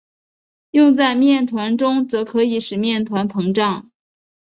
[0.71, 3.91] 用在面团中则可以使面团膨胀。